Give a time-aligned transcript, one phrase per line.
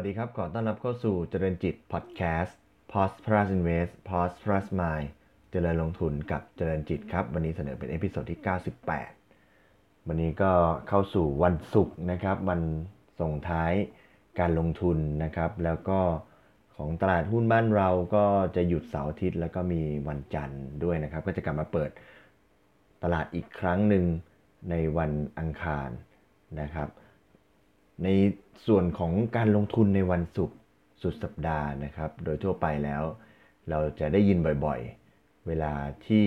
[0.00, 2.58] วัสดีครับ ขอต้อนรับเข้าสู่เจริญจิตพอดแคสต์
[2.92, 5.08] Prosperous Invest Prosperous Mind
[5.50, 8.40] เจริญลงทุนกับเจริญจิตครับ วันนี้เสนอเป็น episode ที่
[9.24, 10.52] 98 วันนี้ก็
[10.88, 12.60] เข้าสู่วันศุกร์นะครับ วัน
[13.20, 13.72] ส่งท้าย
[14.38, 16.00] การลงทุนนะครับ แล้วก็
[16.76, 18.24] ของตลาดหุ้นบ้านเราก็
[18.56, 21.90] จะหยุดเสาร์อาทิตย์แล้วก็มีวันจันทร์ด้วยนะครับ ก็จะกลับมาเปิด
[23.02, 24.04] ตลาดอีกครั้งหนึ่ง
[24.70, 25.88] ในวันอังคาร
[26.62, 26.88] นะครับ
[28.04, 28.08] ใน
[28.66, 30.56] ส่วนของการลงทุนในวันศุกร์
[31.02, 33.02] สุดสัปดาห์นะครับ โดยทั่วไปแล้ว
[33.70, 35.72] เราจะได้ยินบ่อยๆ เวลา
[36.06, 36.26] ที่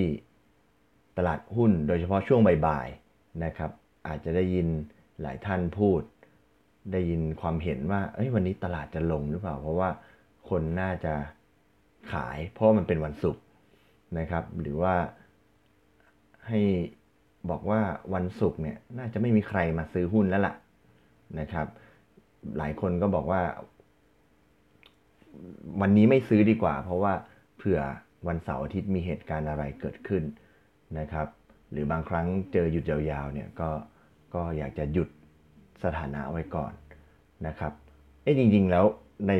[1.17, 3.71] ตลาดหุ้นโดยเฉพาะช่วงบ่ายๆนะครับ
[4.07, 4.67] อาจจะได้ยิน
[5.21, 6.01] หลายท่านพูด
[6.91, 9.89] ได้ยินความเห็นว่าเอ้ยวันนี้ตลาดจะลงหรือเปล่า เพราะว่า
[10.49, 11.13] คนน่าจะ
[12.11, 13.43] ขาย เพราะมันเป็นวันศุกร์
[14.19, 14.95] นะครับ หรือว่า
[16.47, 16.59] ให้
[17.49, 17.81] บอกว่า
[18.13, 20.53] วันศุกร์เนี่ยน่าจะไม่มีใครมาซื้อหุ้นแล้วล่ะ
[21.39, 21.67] นะครับ
[22.57, 23.41] หลายคนก็บอกว่า
[25.81, 27.13] วันนี้ไม่ซื้อดีกว่า เพราะว่า
[27.57, 27.79] เผื่อ
[28.27, 30.23] วันเสาร์อาทิตย์มีเหตุการณ์อะไรเกิดขึ้น
[30.99, 31.27] นะครับ
[31.71, 33.69] หรือบางครั้งเจอหยุดยาวๆเนี่ยก็
[34.33, 35.09] ก็อยากจะหยุด
[35.83, 36.73] สถานะไว้ก่อน
[37.47, 37.73] นะครับ
[38.23, 38.85] เอ้จริงๆแล้ว
[39.27, 39.33] ใน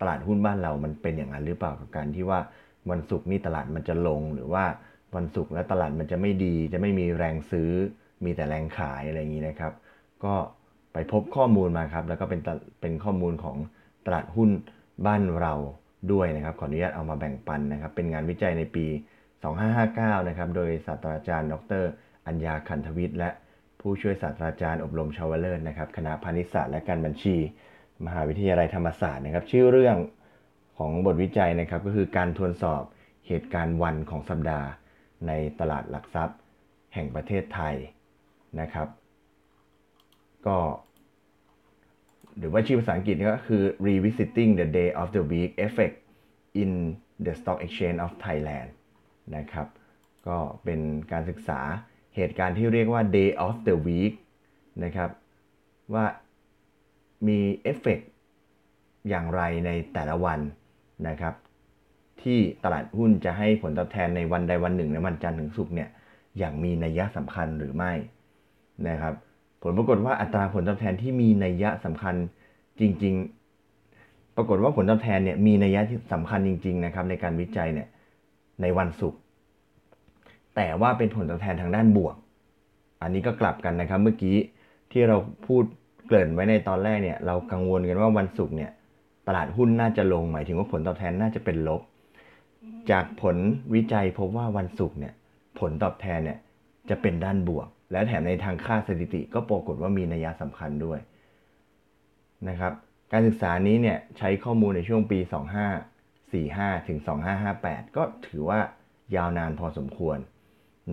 [0.00, 2.40] ตลาดหุ้นบ้านเรามันเป็นอย่างนั้นหรือเปล่ากับการที่ว่า
[2.90, 4.64] วันศุกร์นี่ตลาดมันจะลงหรือว่า
[5.16, 7.70] วันศุกร์แล้วตลาดมันจะไม่ดี จะไม่มีแรงซื้อ
[8.24, 9.72] มีแต่แรงขายอะไรอย่างนี้นะครับ
[10.24, 10.34] ก็
[10.96, 12.40] ไปพบข้อมูลมาครับ แล้วก็เป็น
[12.80, 13.56] เป็นข้อมูลของ
[14.06, 14.50] ตลาดหุ้น
[15.06, 15.54] บ้านเรา
[16.12, 18.86] ด้วยนะครับ ขออนุญาตเอามาแบ่งปันนะครับ เป็นงานวิจัยในปี
[19.56, 21.84] 2559 นะครับ โดยศาสตราจารย์ ดร
[22.26, 23.30] อัญญาคันธวิทย์และ
[23.80, 27.36] ผู้ช่วยศาสตราจารย์อบรมชาวเลิศนะครับ คณะพาณิชยศาสตร์และการบัญชี
[28.06, 29.96] มหาวิทยาลัยธรรมศาสตร์นะครับ ชื่อเรื่อง
[30.78, 32.82] ของบทวิจัยนะครับ ก็คือการทวนสอบ
[33.26, 34.68] เหตุการณ์วันของสัปดาห์
[35.26, 36.38] ในตลาดหลักทรัพย์
[36.94, 37.74] แห่งประเทศไทย
[38.60, 38.88] นะครับ
[40.46, 40.58] ก็
[42.38, 45.96] หรือว่าชื่อภาษาอังกฤษก็คือ revisiting the day of the week effect
[46.62, 46.70] in
[47.24, 48.68] the stock exchange of Thailand
[49.36, 49.66] นะครับ
[50.28, 50.80] ก็เป็น
[51.12, 51.60] การศึกษา
[52.16, 54.14] เหตุการณ์ที่เรียกว่า day of the week
[54.84, 55.10] นะครับ
[55.94, 56.06] ว่า
[57.26, 57.98] มีเอฟเฟก
[59.08, 60.40] อย่างไรในแต่ละวัน
[61.08, 61.34] นะครับ
[62.22, 65.88] ที่ตลาดหุ้นจะให้ผลตอบแทนในวันใดวันหนึ่งในวันจันทร์ถึงศุกร์เนี่ย
[66.38, 67.92] อย่างมีนัยยะสำคัญหรือไม่
[68.88, 69.14] นะครับ
[69.62, 72.14] ผลปรากฏว่าอัตราผลตอบแทนที่มีนัยยะสำคัญ
[72.80, 73.14] จริง
[73.76, 77.88] ๆ ปรากฏว่าผลตอบแทนเนี่ยมีนัยยะที่สำคัญจริง ๆ นะครับ ในการวิจัยเนี่ย
[78.62, 79.20] ในวันศุกร์
[80.56, 82.16] แต่ว่าเป็นผลตอบแทนทางด้านบวก
[83.02, 84.36] อันนี้ก็กลับกันนะครับ เมื่อกี้
[84.92, 85.64] ที่เราพูด
[86.06, 88.70] เกริ่นไว้ในตอนแรกเนี่ยเรากังวลกันว่าวันศุกร์เนี่ย
[89.26, 91.82] ตลาดหุ้นน่าจะลง หมายถึงว่าผลตอบแทนน่าจะเป็นลบ
[92.90, 93.36] จากผล
[93.74, 95.14] วิจัยพบว่าวันศุกร์เนี่ย
[95.58, 96.38] ผลตอบแทนเนี่ย
[96.88, 100.98] จะเป็นด้านบวก และแถมในทางค่าสถิติก็ปรากฏว่ามีนัยยะสำคัญด้วย
[102.48, 102.72] นะครับ
[103.12, 105.18] การศึกษานี้เนี่ยใช้ข้อมูลในช่วงปี
[106.02, 106.98] 2545 ถึง
[107.46, 108.60] 2558 ก็ถือว่า
[109.16, 110.18] ยาวนานพอสมควร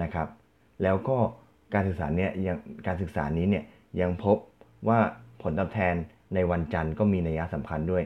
[0.02, 0.28] นะครับ
[0.84, 1.18] แล้วก็
[1.74, 3.64] การศึกษาเนี่ยยังการศึกษานี้เนี่ย
[4.02, 4.38] ยังพบ
[4.88, 5.00] ว่า
[5.42, 5.96] ผลตอบแทน
[6.36, 8.04] ในวันจันทร์ก็มีนัยยะสำคัญด้วย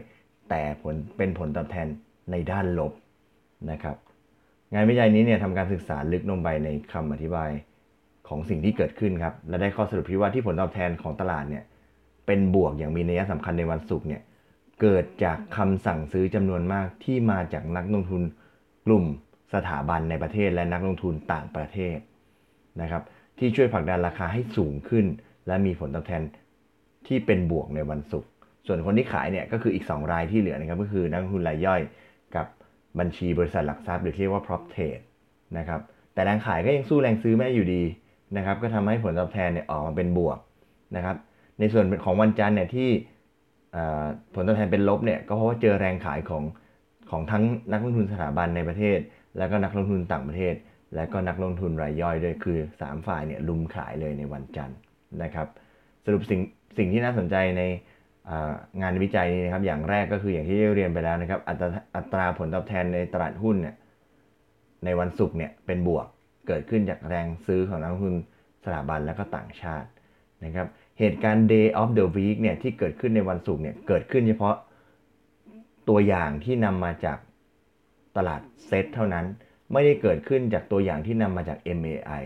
[0.50, 1.88] แต่ผลเป็นผลตอบแทน
[2.32, 2.94] ในด้านลบ
[3.72, 3.96] นะครับ
[4.74, 7.50] งานวิจัยนี้เนี่ยทำการศึกษาลึกลงไปในคำอธิบาย
[8.28, 11.64] ของสิ่งที่เกิดขึ้นครับ และได้ข้อสรุปที่ว่าที่ผลตอบแทนของตลาดเนี่ย
[12.26, 14.22] เป็นบวกอย่างมีนัยสำคัญในวันศุกร์เนี่ย
[14.82, 18.22] เกิดจากคำสั่งซื้อจำนวนมากที่มาจากนักลงทุน
[18.88, 19.06] กลุ่ม
[19.54, 21.98] สถาบันในประเทศและนักลงทุนต่างประเทศ
[22.82, 23.04] นะครับ
[23.40, 25.06] ที่ช่วยผลักดันราคาให้สูงขึ้น
[25.48, 26.22] และมีผลตอบแทน
[27.08, 28.30] ที่เป็นบวกในวันศุกร์
[28.68, 31.82] ส่วนคนที่ขายเนี่ยก็คืออีก 2 รายที่เหลือนะครับก็คือนักลงทุนรายย่อย
[32.36, 32.48] กับ
[33.00, 35.04] บัญชีบริษัทหลักทรัพย์หรือที่เรียกว่า prop trade
[35.58, 35.82] นะครับ
[36.14, 37.84] แต่แรงขายก็ยังสู้แรงซื้อไม่ได้อยู่ดี
[38.36, 40.38] นะครับก็ทำให้ผลตอบแทนเนี่ยออกมาเป็นบวก
[40.96, 41.16] นะครับ
[41.60, 42.90] ในส่วนของวันจันทร์เนี่ยที่
[44.34, 46.44] ผลตอบแทนเป็นลบเนี่ยก็เพราะว่าเจอแรงขายของ
[47.12, 49.00] ของทั้งนักลงทุนสถาบันในประเทศ
[49.38, 50.54] แล้วก็นักลงทุนต่างประเทศ
[50.96, 54.78] และก็นักลงทุนรายย่อยด้วยคือ 3 ฝ่ายเนี่ยลุมขายเลยในวันจันทร์
[55.24, 55.48] นะครับ
[56.06, 56.42] สรุปสิ่ง
[56.78, 57.64] สิ่งที่น่าสนใจใน
[58.82, 63.76] งานวิจัยนี้นะครับอย่างแรกก็คืออย่างที่เรียนไปแล้วนะครับอัตราอัตราผลตอบแทนในตลาดหุ้นเนี่ย
[64.86, 66.08] ในวันศุกร์เนี่ยเป็นบวก
[66.48, 68.16] เกิดขึ้นจากแรงซื้อของนักลงทุน
[68.64, 69.88] สถาบันและก็ต่างชาติ
[70.46, 70.68] นะครับ
[71.00, 74.56] เหตุการณ์ day of the week เนี่ยที่เกิดขึ้นในวันศุกร์เนี่ยเกิดขึ้นเฉพาะ
[75.90, 77.18] ตัวอย่างที่นำมาจาก
[78.18, 79.26] ตลาดเซตเท่านั้น
[79.74, 82.24] ไม่ได้เกิดขึ้นจากตัวอย่างที่นำมาจาก MAI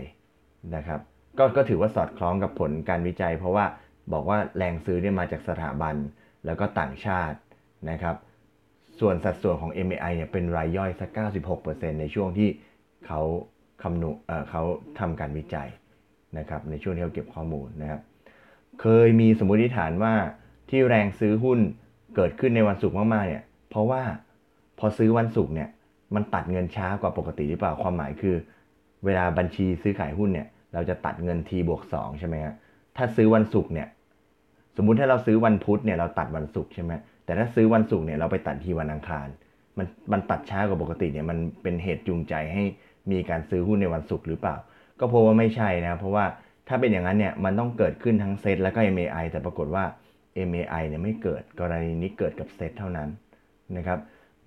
[0.74, 1.00] นะครับ
[1.38, 3.64] กก็ถือว่าสอดคล้องกับผลการวิจัย เพราะว่า
[4.12, 5.94] บอกว่าแรงซื้อเนี่ยมาจากสถาบัน
[6.46, 7.38] แล้วก็ต่างชาติ
[7.90, 8.16] นะครับ
[9.00, 11.10] ส่วนสัดส่วนของ MAI เนี่ยเป็นรายย่อยสัก
[11.54, 12.48] 96%ในช่วงที่
[13.06, 13.20] เขา
[13.82, 14.16] คำนวณ
[14.50, 14.62] เขา
[14.98, 15.68] ทำการวิจัย
[16.38, 18.00] นะครับในช่วงที่เขาเก็บข้อมูลนะครับ
[18.80, 20.14] เคยมีสมมติฐานว่า
[20.70, 21.58] ที่แรงซื้อหุ้น
[22.16, 24.02] เกิดขึ้นในวันศุกร์มากๆเนี่ยเพราะว่า
[24.78, 25.68] พอซื้อวันศุกร์เนี่ย
[26.14, 28.36] มันตัดเงินช้ากว่าปกติหรือเปล่าความหมายคือ
[29.04, 32.54] เวลาบัญชีซื้อขายหุ้นเนี่ยเราจะตัดเงินทีบวกสองใช่ไหมฮะ
[32.96, 33.88] ถ้าซื้อวันศุกร์เนี่ย
[34.76, 36.92] สมมุติถ้าเราซื้อวันพุธเนี่ยเราตัดวันศุกร์ใช่ไหม
[37.24, 39.28] แต่ถ้าซื้อวันศุกร์เนี่ยเราไปตัดทีวันอังคาร
[39.78, 42.64] มันมันตัดช้ากว่าปกติเนี่ยมันเป็นเหตุจูงใจให้
[43.10, 44.56] มีการซื้อหุ้นในวันศุกร์หรือเปล่า
[45.00, 46.24] ก็เพราะว่าไม่ใช่นะเพราะว่า
[46.68, 49.84] ถ้าเป็นอย่างนั้นเนี่ยมันต้องเกิดขึ้นทั้งเซตแล้วก็ MAI แต่ปรากฏว่า
[50.48, 53.08] MAI เนี่ยไม่เกิดกรณีนี้เกิดกับเซตเท่านั้น
[53.76, 53.98] นะครับ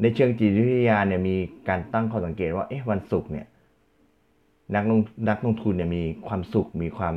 [0.01, 1.35] ในเชิงจิตวิทยาเนี่ยมี
[1.69, 3.47] การตั้งข้อสังเกตว่าเอ๊ะวันศุกร์เนี่ย
[4.75, 4.99] นักลง
[5.29, 7.15] นักลงทุนเนี่ยมีความสุขมีความ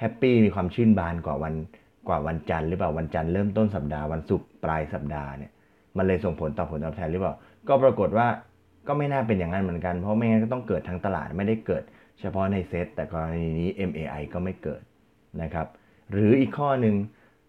[0.00, 1.54] happy มีความชื่นบานกว่าวัน
[2.08, 5.52] กว่าวันจันทร์หรือเปล่าวันจันทร์เริ่มต้นสัปดาห์วันศุกร์ปลายสัปดาห์เนี่ย
[5.96, 7.34] มันเลยส่งผลต่อผลตอบแทนหรือเปล่า
[7.68, 8.26] ก็ปรากฏว่า
[8.86, 11.82] ก็ไม่น่าเป็นอย่างนั้นเหมือนกัน เพราะไม่งั้นก็ต้องเกิดทั้งตลาดไม่ได้เกิด
[12.20, 14.82] เฉพาะในเซตแต่กรณีนี้ MAI ก็ไม่เกิด
[15.42, 15.66] นะครับ
[16.10, 16.94] หรืออีกข้อหนึ่ง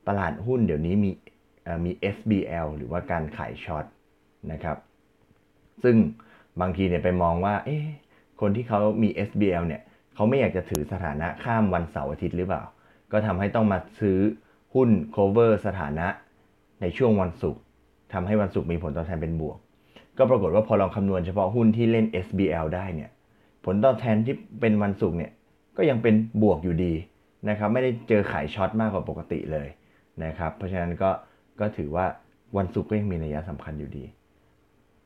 [0.08, 1.12] ตลาดหุ้นเดี๋ยวนี้มี
[1.86, 3.86] มี SBL หรือว่าการขาย short
[4.52, 4.78] นะครับ
[5.84, 5.96] ซึ่ง
[6.62, 7.84] บางทีเนี่ยไปมองว่าเอ๊ะ
[8.42, 9.82] คนที่เขามี SBL เนี่ย
[10.16, 12.64] เขาไม่อยากจะถือสถานะข้ามวันเสาร์อาทิตย์หรือเปล่า
[13.12, 14.18] ก็ทำให้ต้องมาซื้อ
[14.74, 16.08] หุ้น cover สถานะ
[16.82, 17.62] ในช่วงวันศุกร์
[18.14, 19.58] ทำให้วันศุกร์มีผลตอบแทนเป็นบวก
[20.18, 23.10] ก็ปรากฏว่าพอลองคำนวณเฉพาะหุ้นที่เล่น SBL ได้เนี่ย
[23.66, 25.32] ผลตอบแทนที่เป็นวันศุกร์เนี่ย
[25.78, 26.94] ก็ยังเป็นบวกอยู่ดี
[27.50, 29.68] นะครับ ไม่ได้เจอขายช็อตมากกว่าปกติเลย
[30.24, 31.10] นะครับ เพราะฉะนั้นก็
[31.60, 32.06] ก็ถือว่า
[32.58, 34.04] วันศุกร์ก็ยังมีนัยสำคัญอยู่ดี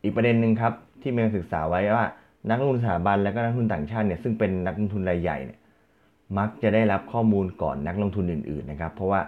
[0.04, 2.06] อีกประเด็นหนึ่งครับที่เมย์ศึกษาไว้ว่า
[2.50, 5.60] นักลงทุนสถาบันและก็นักลงทุนต่างชาติเนี่ยซึ่งเป็นนักลงทุนรายใหญ่เนี่ย
[6.38, 9.22] มักจะได้รับข้อมูลก่อนนักลงทุนอื่นๆนะครับ เพราะว่า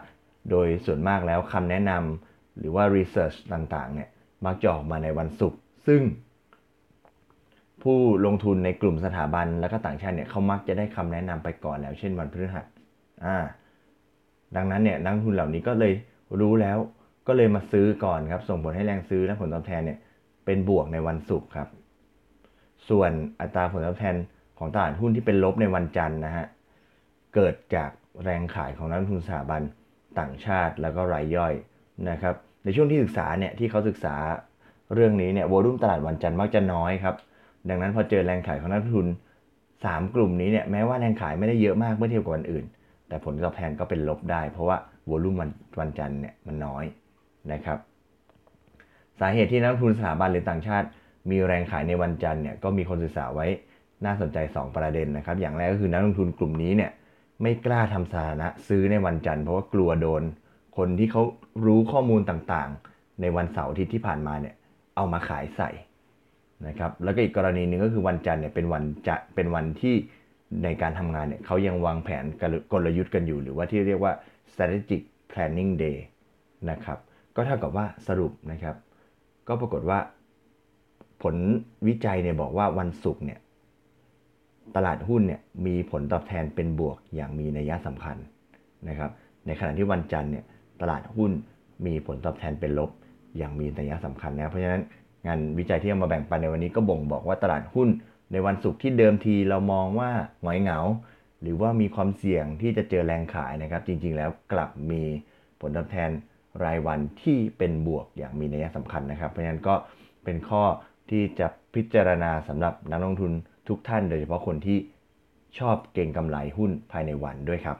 [0.49, 4.09] โดยส่วนมากแล้วคำแนะนำหรือว่า research ต่างๆเนี่ย
[4.45, 6.01] มักจะออกมาในวันศุกร์ ซึ่ง
[7.83, 12.65] ผู้ลงทุนในกลุ่มสถาบันและก็ต่างชาติเนี่ยเขามักจะได้คำแนะนำไปก่อนแล้ว เช่นวันพฤหัส
[13.25, 13.37] อ่า
[14.55, 15.93] ดังนั้นเนี่ยนักทุนเหล่านี้ก็เลย
[16.39, 16.77] รู้แล้ว
[17.27, 19.99] ก็เลยมาซื้อก่อนครับ ส่งผลให้แรงซื้อและผลตอบแทนเนี่ย
[20.45, 21.67] เป็นบวกในวันศุกร์ครับ
[22.89, 24.15] ส่วนอัตราผลตอบแทน
[24.57, 26.45] ของตลาดหุ้นที่เป็นลบในวันจันทร์นะฮะ
[27.35, 27.89] เกิดจาก
[28.23, 29.61] แรงขายของนักทุนสถาบัน
[30.19, 31.53] ต่างชาติแล้วก็รายย่อย
[32.09, 34.15] นะครับ ในช่วงที่ศึกษาเนี่ยที่เขาศึกษา
[34.93, 37.15] เรื่องนี้เนี่ยวอลุ่มตลาดวันจันทร์มักจะน้อยครับ
[37.69, 39.07] ดังนั้นพอเจอแรงขายของนักลงทุน
[39.59, 42.65] 3 กลุ่มนี้เนี่ยแม้ว่าแรงขายไม่ได้เยอะมากเมื่อเทียบกับวันอื่น
[43.07, 44.77] แต่ผลตอบแทนก็เป็นลบได้ เพราะว่า
[45.09, 45.49] วอลุ่มวัน
[45.79, 46.85] วันจันทร์เนี่ยมันน้อย
[47.51, 47.77] นะครับ
[49.19, 50.87] สาเหตุที่นักลงทุนสถาบันหรือต่างชาติ
[51.29, 53.47] มีแรงขายในวันจันทร์เนี่ยก็มีคนศึกษาไว้
[54.05, 56.91] น่าสนใจ 2 ประเด็นนะครับ อย่างแรกก็คือนักลงทุนกลุ่มนี้เนี่ย
[57.41, 60.23] ไม่กล้าทำสถานะซื้อในวันจันทร์เพราะว่ากลัวโดน
[60.77, 61.23] คนที่เขา
[61.65, 64.55] รู้ข้อมูลต่างๆ ในวันเสาร์อาทิตย์ที่ผ่านมาเนี่ย
[64.99, 65.69] เอามาขายใส่
[66.67, 69.95] นะครับแล้วก็อีกกรณีหนึ่งก็คือวันจันทร์เนี่ยเป็นวันจะเป็นวันที่
[70.63, 72.25] ในการทำงานเนี่ยเขายังวางแผน
[72.71, 74.13] กลยุทธ์กันอยู่ หรือว่าที่เรียกว่า
[74.51, 75.01] strategic
[75.31, 75.97] planning day
[76.69, 76.97] นะครับ
[77.35, 78.75] ก็เท่ากับว่าสรุปนะครับ
[79.47, 79.99] ก็ปรากฏว่า
[81.23, 81.35] ผล
[81.87, 83.39] วิจัยเนี่ยบอกว่าวันศุกร์เนี่ย
[84.75, 88.17] ตลาดหุ้นเนี่ยมีผลตอบแทนเป็นบวกอย่างมีนัยสำคัญ
[88.89, 89.11] นะครับ
[89.45, 90.45] ในขณะที่วันจันทร์เนี่ย
[90.81, 91.31] ตลาดหุ้น
[91.85, 92.91] มีผลตอบแทนเป็นลบ
[93.37, 94.81] อย่างมีนัยสำคัญนะเพราะฉะนั้น
[95.27, 97.89] งานวิจัยที่เอามาแบ่งปันในวันนี้ก็บ่งบอกว่าตลาดหุ้น
[98.31, 100.09] ในวันศุกร์ที่เดิมทีเรามองว่า
[100.41, 100.79] หงอยเหงา
[101.41, 105.03] หรือว่ามีความเสี่ยงที่จะเจอแรงขายนะครับ จริงๆ แล้วกลับมี
[105.61, 106.09] ผลตอบแทน
[106.63, 109.75] รายวันที่เป็นบวกอย่างมีนัยสำคัญนะครับ เพราะฉะนั้นก็
[110.23, 110.63] เป็นข้อ
[111.09, 113.31] ที่จะพิจารณาสำหรับนักลงทุน
[113.67, 114.77] ทุกท่าน โดยเฉพาะคนที่
[115.59, 117.77] ชอบเก่งกำไรหุ้นภายในวันด้วยครับ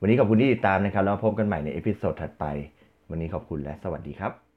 [0.00, 2.44] วันนี้ขอบคุณที่ติดตามนะครับแล้วพบกันใหม่ในเอพิโซดถัดไป
[3.10, 4.47] วันนี้ขอบคุณและสวัสดีครับ